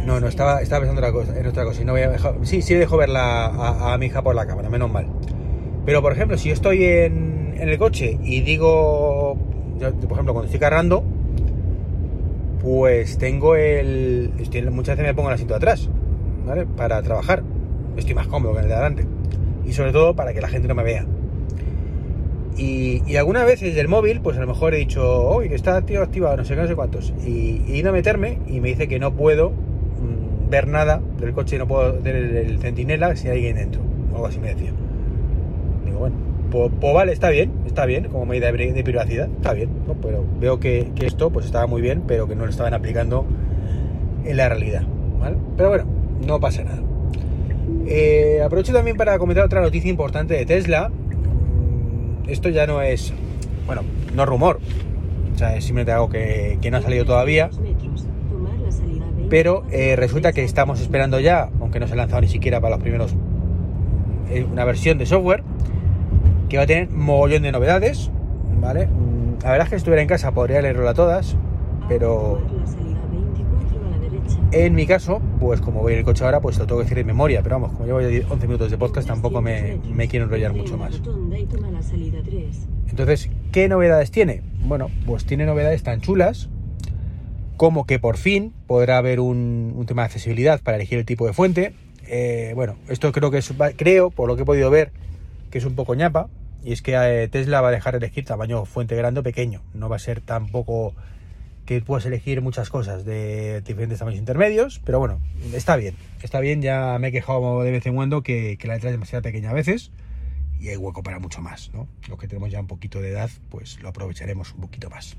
No, 0.06 0.20
no, 0.20 0.28
estaba, 0.28 0.62
estaba 0.62 0.82
pensando 0.82 1.02
otra 1.02 1.12
cosa, 1.12 1.40
en 1.40 1.48
otra 1.48 1.64
cosa. 1.64 1.82
Y 1.82 1.86
no 1.86 1.94
voy 1.94 2.02
a 2.02 2.10
dejar, 2.10 2.36
sí, 2.44 2.62
sí 2.62 2.76
dejo 2.76 2.96
verla 2.96 3.46
a, 3.92 3.98
mi 3.98 4.06
hija 4.06 4.22
por 4.22 4.36
la 4.36 4.46
cámara, 4.46 4.70
menos 4.70 4.92
mal. 4.92 5.08
Pero, 5.84 6.02
por 6.04 6.12
ejemplo, 6.12 6.38
si 6.38 6.50
yo 6.50 6.54
estoy 6.54 6.84
en, 6.84 7.56
en 7.58 7.70
el 7.70 7.78
coche 7.80 8.20
y 8.24 8.42
digo, 8.42 9.36
por 9.80 10.12
ejemplo, 10.12 10.34
cuando 10.34 10.46
estoy 10.46 10.60
cargando, 10.60 11.04
pues 12.62 13.18
tengo 13.18 13.56
el... 13.56 14.32
muchas 14.72 14.98
veces 14.98 15.06
me 15.06 15.14
pongo 15.14 15.30
el 15.30 15.36
asiento 15.36 15.54
de 15.54 15.58
atrás, 15.58 15.90
¿vale? 16.46 16.66
Para 16.66 17.02
trabajar. 17.02 17.44
Estoy 17.98 18.14
más 18.14 18.28
cómodo 18.28 18.54
que 18.54 18.60
en 18.60 18.64
el 18.66 18.70
de 18.70 18.76
adelante. 18.76 19.15
Y 19.66 19.74
sobre 19.74 19.92
todo 19.92 20.16
para 20.16 20.34
que 20.34 20.42
la 20.42 20.48
gente 20.48 20.68
no 20.68 20.76
me 20.76 20.84
vea. 20.84 21.06
Y, 22.58 23.04
y 23.06 23.18
algunas 23.18 23.46
veces 23.46 23.76
del 23.76 23.88
móvil, 23.88 24.22
pues 24.22 24.38
a 24.38 24.42
lo 24.42 24.48
mejor 24.48 24.74
he 24.74 24.78
dicho, 24.78 25.28
oye, 25.28 25.50
que 25.50 25.56
está 25.56 25.82
tío 25.82 26.02
activado, 26.02 26.38
no 26.38 26.46
sé 26.46 26.56
qué, 26.56 26.62
no 26.62 26.68
sé 26.68 26.76
cuántos. 26.76 27.14
Y, 27.26 27.62
he 27.68 27.78
ido 27.78 27.90
a 27.90 27.94
meterme 27.94 28.40
y 28.48 28.62
me 28.62 28.70
dice 28.70 28.88
que 28.88 28.98
no 28.98 29.14
puedo 29.14 29.50
mm, 29.50 30.50
ver 30.50 30.68
nada 30.68 31.02
del 31.20 31.34
coche, 31.34 31.58
no 31.58 31.68
puedo 31.68 32.02
ver 32.02 32.16
el, 32.16 32.60
centinela 32.60 33.16
si 33.16 33.28
hay 33.28 33.38
alguien 33.38 33.58
dentro. 33.58 33.82
O 34.12 34.16
algo 34.16 34.28
así 34.28 34.40
me 34.40 34.50
decía. 34.54 34.72
Digo, 35.86 36.00
bueno, 36.00 36.16
pues, 36.50 36.94
vale, 36.94 37.12
está 37.12 37.30
bien, 37.30 37.52
está 37.66 37.86
bien, 37.86 38.06
como 38.06 38.26
medida 38.26 38.50
de, 38.52 38.84
privacidad, 38.84 39.28
está 39.36 39.52
bien. 39.52 39.70
Pero 40.02 40.24
veo 40.40 40.60
que, 40.60 40.92
esto 41.02 41.32
pues 41.32 41.46
estaba 41.46 41.68
muy 41.68 41.82
bien, 41.82 42.04
pero 42.08 42.28
que 42.28 42.36
no 42.36 42.46
lo 42.46 42.52
estaban 42.52 42.74
aplicando 42.74 43.26
en 44.24 44.38
la 44.38 44.48
realidad. 44.48 44.84
¿vale? 45.20 45.36
Pero 45.58 45.70
bueno, 45.70 45.86
no 46.26 46.40
pasa 46.40 46.64
nada. 46.64 46.82
Eh, 47.88 48.42
aprovecho 48.44 48.74
también 48.74 48.98
para 48.98 49.18
comentar 49.20 49.46
otra 49.46 49.62
noticia 49.62 49.89
importante 49.89 50.34
de 50.34 50.46
Tesla 50.46 50.92
esto 52.27 52.50
ya 52.50 52.65
no 52.65 52.82
es, 52.82 53.13
bueno, 53.65 53.84
no 54.13 54.24
es 54.24 54.30
rumor, 54.30 54.60
o 55.34 55.38
sea, 55.38 55.56
es 55.56 55.65
simplemente 55.65 55.92
algo 55.92 56.10
que, 56.10 56.58
no 56.70 56.77
ha 56.77 56.82
salido 56.82 57.06
todavía. 57.06 57.50
Pero 59.30 59.63
eh, 59.72 59.96
resulta 59.96 60.34
que 60.34 60.44
estamos 60.44 60.80
esperando 60.80 61.20
ya, 61.20 61.50
aunque 61.60 61.80
no 61.80 61.88
se 61.88 61.94
ha 61.94 61.96
lanzado 61.96 62.22
ni 62.22 62.27
siquiera 62.27 62.62
para 62.62 62.75
los 62.75 62.84
primeros, 62.84 63.15
eh, 64.30 64.46
una 64.50 64.65
versión 64.65 64.98
de 64.98 65.06
software 65.06 65.44
que 66.48 66.58
va 66.58 66.63
a 66.63 66.68
tener 66.68 66.89
mogollón 66.89 67.42
de 67.42 67.51
novedades, 67.51 68.12
¿vale? 68.62 68.88
Mm, 68.88 69.44
la 69.44 69.51
verdad 69.51 69.65
es 69.65 69.70
que 69.70 69.75
si 69.75 69.77
estuviera 69.77 70.01
en 70.01 70.08
casa 70.08 70.32
podría 70.32 70.62
leerlo 70.62 70.88
a 70.88 70.94
todas, 70.94 71.36
pero 71.89 72.39
en 74.56 74.74
mi 74.74 74.88
caso, 74.88 75.22
pues 75.40 75.60
como 75.60 75.82
voy 75.82 75.94
en 75.94 76.00
el 76.00 76.06
coche 76.06 76.24
ahora, 76.24 76.40
pues 76.40 76.58
lo 76.58 76.66
tengo 76.66 76.80
que 76.80 76.86
decir 76.86 76.98
de 76.98 77.04
memoria, 77.04 77.44
pero 77.44 77.56
vamos, 77.56 77.74
como 77.74 77.86
llevo 77.86 78.00
ya 78.00 78.26
11 78.30 78.48
minutos 78.48 78.72
de 78.72 78.78
podcast, 78.78 79.06
tampoco 79.06 79.42
me, 79.42 79.80
me 79.94 80.08
quiero 80.08 80.26
enrollar 80.26 80.54
mucho 80.54 80.78
más. 80.78 81.02
Entonces, 82.90 83.30
¿qué 83.52 83.68
novedades 83.68 84.12
tiene? 84.12 84.44
Bueno, 84.62 84.90
pues 85.06 85.26
tiene 85.26 85.46
novedades 85.46 85.84
tan 85.84 86.00
chulas 86.00 86.50
como 87.58 87.86
que 87.86 88.00
por 88.00 88.18
fin 88.18 88.54
podrá 88.68 88.98
haber 88.98 89.20
un, 89.20 89.84
tema 89.88 90.04
de 90.04 90.06
accesibilidad 90.08 90.62
para 90.62 90.78
elegir 90.78 91.00
el 91.00 91.06
tipo 91.06 91.26
de 91.28 91.34
fuente. 91.34 91.74
Eh, 92.08 92.54
bueno, 92.56 92.78
esto 92.88 93.12
creo 93.12 93.32
que 93.32 93.40
es, 93.40 93.54
creo, 93.76 94.10
por 94.10 94.28
lo 94.28 94.36
que 94.36 94.44
he 94.44 94.46
podido 94.46 94.70
ver, 94.70 94.92
que 95.52 95.58
es 95.58 95.66
un 95.66 95.76
poco 95.76 95.96
ñapa, 95.96 96.30
y 96.64 96.72
es 96.72 96.82
que 96.82 96.94
eh, 96.96 97.28
Tesla 97.28 97.62
va 97.62 97.70
a 97.70 97.72
dejar 97.72 97.96
elegir 97.96 98.26
tamaño 98.26 98.66
fuente 98.66 98.96
grande 98.96 99.20
o 99.20 99.24
pequeño, 99.24 99.62
no 99.74 99.90
va 99.90 99.98
a 99.98 100.00
ser 100.00 100.22
tampoco 100.22 100.94
que 101.66 101.82
puedes 101.82 102.06
elegir 102.06 102.42
muchas 102.42 102.70
cosas 102.70 103.06
de 103.06 103.62
diferentes 103.62 104.00
tamaños 104.00 104.20
intermedios, 104.20 104.80
pero 104.86 105.00
bueno, 105.00 105.20
está 105.54 105.76
bien, 105.76 105.96
está 106.22 106.40
bien, 106.40 106.62
ya 106.62 106.98
me 107.00 107.08
he 107.08 107.12
quejado 107.12 107.64
de 107.64 107.72
vez 107.72 107.86
en 107.86 107.96
cuando 107.96 108.22
que, 108.22 108.58
la 108.64 108.76
letra 108.76 108.90
es 108.90 108.94
demasiado 108.94 109.24
pequeña 109.24 109.50
a 109.50 109.54
veces 109.54 109.92
y 110.60 110.70
hay 110.70 110.78
hueco 110.78 111.04
para 111.04 111.20
mucho 111.20 111.42
más, 111.42 111.72
¿no? 111.74 111.88
Los 112.08 112.20
que 112.20 112.28
tenemos 112.28 112.52
ya 112.52 112.60
un 112.60 112.68
poquito 112.68 113.02
de 113.02 113.10
edad, 113.10 113.30
pues 113.50 113.80
lo 113.82 113.90
aprovecharemos 113.90 114.54
un 114.54 114.62
poquito 114.62 114.90
más. 114.90 115.18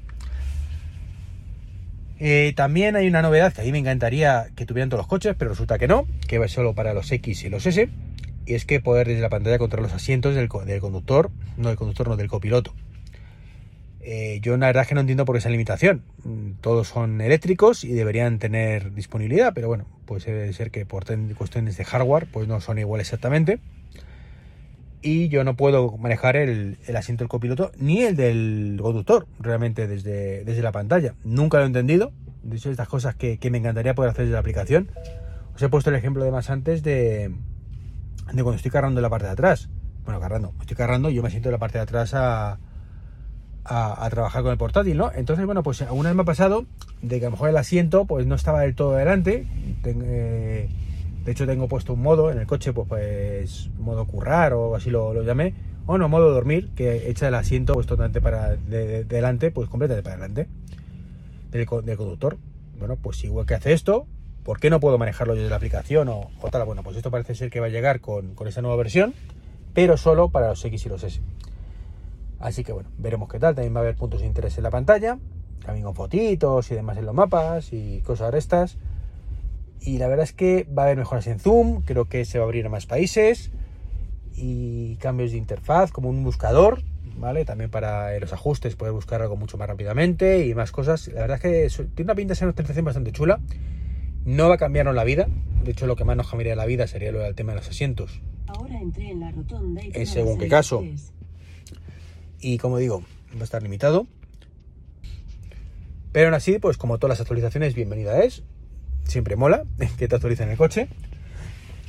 Eh, 2.19 2.55
también 2.57 2.97
hay 2.97 3.07
una 3.07 3.21
novedad 3.21 3.53
que 3.53 3.61
a 3.61 3.65
mí 3.65 3.73
me 3.73 3.79
encantaría 3.79 4.47
que 4.57 4.65
tuvieran 4.65 4.89
todos 4.89 5.01
los 5.01 5.09
coches, 5.09 5.35
pero 5.39 5.51
resulta 5.51 5.79
que 5.79 5.89
no, 5.89 6.07
que 6.27 6.39
va 6.39 6.49
solo 6.49 6.75
para 6.75 6.95
los 6.95 7.11
X 7.13 7.45
y 7.45 7.51
los 7.51 7.67
S, 7.67 7.91
y 8.47 8.55
es 8.55 8.65
que 8.65 8.81
poder 8.81 9.09
desde 9.09 9.21
la 9.21 9.29
pantalla 9.29 9.59
controlar 9.59 9.91
los 9.91 9.97
asientos 10.01 10.35
del, 10.35 10.49
del 10.65 10.81
conductor, 10.81 11.31
no 11.57 11.69
del 11.69 11.77
conductor, 11.77 12.09
no 12.09 12.17
del 12.17 12.29
copiloto. 12.29 12.73
Eh, 14.09 14.39
yo 14.41 14.57
la 14.57 14.69
verdad 14.69 14.83
es 14.83 14.89
que 14.89 14.95
no 14.95 15.01
entiendo 15.01 15.25
por 15.25 15.37
esa 15.37 15.51
limitación. 15.51 16.05
Mm, 16.23 16.61
todos 16.61 16.87
son 16.87 17.21
eléctricos 17.21 17.83
y 17.83 17.93
deberían 17.93 18.39
tener 18.39 18.95
disponibilidad, 18.95 19.53
pero 19.53 19.67
bueno, 19.67 19.85
puede 20.05 20.53
ser 20.53 20.71
que 20.71 20.87
por 20.87 21.05
cuestiones 21.35 21.77
de 21.77 21.85
hardware 21.85 22.29
pues 22.31 22.47
no 22.47 22.61
son 22.61 22.79
igual 22.79 23.01
exactamente. 23.01 23.59
Y 25.03 25.29
yo 25.29 25.43
no 25.43 25.57
puedo 25.57 25.97
manejar 25.99 26.37
el, 26.37 26.79
asiento 26.95 27.25
del 27.25 27.29
copiloto 27.29 27.73
ni 27.81 28.03
el 28.03 28.15
del 28.15 28.79
conductor 28.81 29.27
realmente 29.41 29.89
desde, 29.89 30.45
desde 30.45 30.63
la 30.63 30.71
pantalla. 30.71 31.15
Nunca 31.25 31.59
lo 31.59 31.65
he 31.65 31.67
entendido. 31.67 32.13
De 32.45 32.59
hecho, 32.59 32.71
estas 32.71 32.87
cosas 32.87 33.17
que, 33.17 33.41
me 33.51 33.59
encantaría 33.59 33.97
poder 33.97 34.13
hacer 34.13 34.27
desde 34.27 34.35
la 34.35 34.41
aplicación. 34.41 34.89
Os 35.57 35.63
he 35.63 35.69
puesto 35.69 35.91
el 35.91 35.97
ejemplo 35.97 36.23
de 36.23 36.31
más 36.31 36.49
antes 36.49 36.85
de, 36.85 37.33
de 38.33 38.43
cuando 38.45 38.55
estoy 38.55 38.71
cargando 38.71 39.01
la 39.01 39.11
parte 39.11 39.27
de 39.27 39.33
atrás. 39.33 39.69
Bueno, 40.05 40.21
cargando, 40.21 40.55
estoy 40.61 40.77
cargando, 40.77 41.11
yo 41.11 41.25
me 41.25 41.31
siento 41.31 41.49
en 41.49 41.55
la 41.55 41.59
parte 41.59 41.79
de 41.79 41.83
atrás 41.83 42.15
a, 42.15 42.61
a, 43.69 44.09
trabajar 44.11 44.43
con 44.43 44.53
el 44.53 44.59
portátil, 44.59 44.97
¿no? 44.97 45.11
Entonces, 45.15 45.45
bueno, 45.47 45.63
pues 45.63 45.83
alguna 45.83 46.11
vez 46.11 46.17
me 46.17 46.23
ha 46.23 46.27
pasado 46.27 46.67
de 47.03 47.19
que 47.19 47.27
a 47.27 47.29
lo 47.29 47.33
mejor 47.33 47.49
el 47.49 47.57
asiento 47.57 48.05
pues 48.05 48.27
no 48.27 48.35
estaba 48.35 48.61
del 48.61 48.75
todo 48.75 48.95
adelante. 48.95 49.47
Eh, 49.85 50.69
de 51.25 51.33
hecho, 51.33 51.47
tengo 51.47 51.69
puesto 51.69 51.95
un 51.95 52.03
modo 52.03 52.31
en 52.31 52.39
el 52.39 52.47
coche, 52.47 52.73
pues, 52.73 52.89
pues 52.89 53.71
modo 53.79 54.07
currar 54.07 54.53
o 54.53 54.75
así 54.77 54.91
lo, 54.91 55.23
llamé. 55.23 55.55
O 55.87 55.99
no, 55.99 56.09
modo 56.09 56.33
dormir, 56.33 56.71
que 56.75 57.11
echa 57.11 57.29
el 57.29 57.35
asiento 57.35 57.75
pues 57.75 57.87
totalmente 57.87 58.21
para 58.21 58.57
delante, 58.57 59.51
pues 59.51 59.69
completamente 59.69 60.03
para 60.03 60.17
adelante 60.17 60.49
del, 61.51 61.67
conductor. 61.67 62.39
Bueno, 62.79 62.97
pues 62.97 63.23
igual 63.25 63.47
que 63.47 63.55
hace 63.55 63.73
esto, 63.73 64.07
¿por 64.43 64.59
qué 64.59 64.69
no 64.69 64.81
puedo 64.81 64.99
manejarlo 64.99 65.35
desde 65.35 65.49
la 65.49 65.57
aplicación 65.57 66.09
o, 66.09 66.31
o, 66.41 66.49
tal? 66.51 66.65
Bueno, 66.65 66.83
pues 66.83 66.97
esto 66.97 67.11
parece 67.11 67.35
ser 67.35 67.51
que 67.51 67.61
va 67.61 67.67
a 67.67 67.71
llegar 67.71 68.01
con, 68.01 68.35
con 68.35 68.49
esa 68.49 68.63
nueva 68.63 68.77
versión, 68.77 69.15
pero 69.75 69.97
solo 69.97 70.29
para 70.29 70.49
los 70.49 70.65
X 70.65 70.87
y 70.87 70.89
los 70.89 71.03
S. 71.05 71.21
Así 72.39 72.65
que 72.65 72.73
bueno, 72.73 72.91
veremos 72.99 73.29
qué 73.29 73.39
tal. 73.39 73.55
También 73.55 73.75
va 73.75 73.81
a 73.81 73.83
haber 73.83 73.97
puntos 73.97 74.21
de 74.21 74.27
interés 74.27 74.57
en 74.57 74.65
la 74.65 74.71
pantalla, 74.71 75.19
también 75.65 75.85
con 75.85 75.95
fotitos 75.95 76.71
y 76.71 76.75
demás 76.75 76.99
en 76.99 77.07
los 77.07 77.15
mapas 77.15 77.73
y 77.73 78.01
cosas 78.03 78.33
de 78.33 78.39
estas. 78.39 78.79
Y 79.81 79.99
la 79.99 80.09
verdad 80.09 80.25
es 80.25 80.33
que 80.33 80.65
va 80.65 80.83
a 80.83 80.87
haber 80.87 80.99
mejoras 80.99 81.27
en 81.27 81.39
Zoom, 81.39 81.83
creo 81.83 82.07
que 82.07 82.25
se 82.25 82.39
va 82.39 82.45
a 82.45 82.47
abrir 82.47 82.67
a 82.67 82.69
más 82.69 82.87
países 82.87 83.51
y 84.35 84.97
cambios 84.97 85.33
de 85.33 85.39
interfaz 85.39 85.93
como 85.93 86.09
un 86.09 86.23
buscador, 86.25 86.83
¿vale? 87.19 87.45
También 87.45 87.71
para 87.71 88.19
los 88.19 88.33
ajustes 88.33 88.77
poder 88.77 88.93
buscar 88.93 89.23
algo 89.23 89.37
mucho 89.37 89.57
más 89.57 89.69
rápidamente 89.69 90.47
y 90.47 90.55
más 90.55 90.73
cosas. 90.73 91.09
La 91.09 91.23
verdad 91.23 91.39
es 91.43 91.73
que 91.73 91.85
tiene 91.95 92.09
una 92.09 92.15
pinta 92.15 92.33
de 92.33 92.37
ser 92.37 92.47
una 92.47 92.51
actualización 92.51 92.85
bastante 92.85 93.13
chula. 93.13 93.41
No 94.25 94.49
va 94.49 94.57
a 94.57 94.59
cambiarnos 94.59 94.95
la 94.95 95.05
vida. 95.05 95.29
De 95.63 95.71
hecho, 95.71 95.87
lo 95.87 95.97
que 95.97 96.05
más 96.05 96.17
nos 96.17 96.29
cambiaría 96.29 96.57
la 96.57 96.67
vida 96.67 96.87
sería 96.87 97.13
lo 97.13 97.21
del 97.21 97.35
tema 97.35 97.53
de 97.53 97.59
los 97.59 97.69
asientos. 97.69 98.21
Ahora 98.49 98.79
entré 98.81 99.11
en 99.11 99.21
la 99.21 99.31
rotonda 99.31 99.83
y 99.85 99.91
en 99.95 100.07
según 100.07 100.39
qué 100.39 100.49
caso 100.49 100.83
y 102.41 102.59
como 102.59 102.79
digo, 102.79 103.03
va 103.35 103.41
a 103.41 103.45
estar 103.45 103.63
limitado. 103.63 104.07
Pero 106.13 106.29
aún 106.29 106.35
así, 106.35 106.59
pues 106.59 106.77
como 106.77 106.99
todas 106.99 107.19
las 107.19 107.21
actualizaciones, 107.21 107.75
bienvenida 107.75 108.23
es. 108.23 108.43
Siempre 109.05 109.37
mola 109.37 109.65
que 109.99 110.09
te 110.09 110.15
actualicen 110.15 110.49
el 110.49 110.57
coche. 110.57 110.89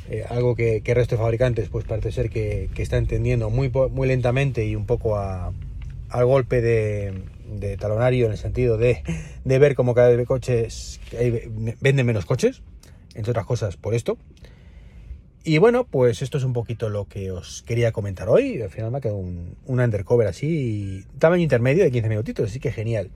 Eh, 0.09 0.25
algo 0.29 0.55
que, 0.55 0.81
el 0.85 0.95
resto 0.95 1.15
de 1.15 1.21
fabricantes 1.21 1.67
pues 1.69 1.83
parece 1.83 2.11
ser 2.13 2.29
que, 2.29 2.69
que 2.73 2.81
está 2.81 2.97
entendiendo 2.97 3.49
muy, 3.49 3.69
muy 3.69 4.07
lentamente 4.07 4.65
y 4.65 4.75
un 4.75 4.85
poco 4.85 5.17
a, 5.17 5.51
al 6.09 6.25
golpe 6.25 6.61
de, 6.61 7.23
de, 7.45 7.75
talonario 7.75 8.25
en 8.25 8.31
el 8.31 8.37
sentido 8.37 8.77
de, 8.77 9.03
de 9.43 9.59
ver 9.59 9.75
cómo 9.75 9.93
cada 9.93 10.09
vez 10.09 10.25
coches 10.25 11.01
venden 11.81 12.05
menos 12.05 12.25
coches, 12.25 12.61
entre 13.15 13.31
otras 13.31 13.45
cosas 13.45 13.75
por 13.75 13.93
esto. 13.93 14.17
Y 15.47 15.59
bueno, 15.59 15.85
pues 15.85 16.21
esto 16.21 16.37
es 16.37 16.43
un 16.43 16.51
poquito 16.51 16.89
lo 16.89 17.05
que 17.05 17.31
os 17.31 17.63
quería 17.65 17.93
comentar 17.93 18.27
hoy. 18.27 18.61
Al 18.61 18.69
final 18.69 18.91
me 18.91 18.97
ha 18.97 18.99
quedado 18.99 19.17
un, 19.17 19.55
un 19.65 19.79
undercover 19.79 20.27
así, 20.27 21.05
tamaño 21.19 21.41
intermedio 21.41 21.85
de 21.85 21.91
15 21.91 22.09
minutitos, 22.09 22.49
así 22.49 22.59
que 22.59 22.73
genial. 22.73 23.11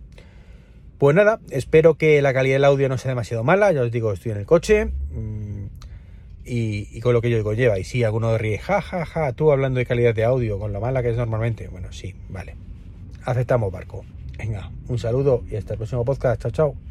Pues 0.97 1.13
nada, 1.13 1.41
espero 1.49 1.95
que 1.95 2.21
la 2.21 2.33
calidad 2.33 2.55
del 2.55 2.63
audio 2.63 2.87
no 2.87 2.97
sea 2.97 3.09
demasiado 3.09 3.43
mala. 3.43 3.73
Ya 3.73 3.81
os 3.81 3.91
digo, 3.91 4.13
estoy 4.13 4.31
en 4.31 4.37
el 4.37 4.45
coche. 4.45 4.85
Mmm, 4.85 5.65
y, 6.45 7.01
con 7.01 7.11
lo 7.11 7.19
que 7.19 7.29
yo 7.29 7.43
conlleva. 7.43 7.77
Y 7.79 7.83
sí, 7.83 8.05
alguno 8.05 8.37
ríe, 8.37 8.59
ja, 8.59 8.81
ja, 8.81 9.05
ja, 9.05 9.33
tú 9.33 9.51
hablando 9.51 9.79
de 9.79 9.85
calidad 9.85 10.15
de 10.15 10.23
audio, 10.23 10.57
con 10.57 10.71
lo 10.71 10.79
mala 10.79 11.03
que 11.03 11.09
es 11.09 11.17
normalmente. 11.17 11.67
Bueno, 11.67 11.91
sí, 11.91 12.15
vale. 12.29 12.55
Aceptamos 13.25 13.73
barco. 13.73 14.05
Venga, 14.37 14.71
un 14.87 14.99
saludo 14.99 15.43
y 15.51 15.57
hasta 15.57 15.73
el 15.73 15.79
próximo 15.79 16.05
podcast. 16.05 16.43
Chao, 16.43 16.51
chao. 16.51 16.90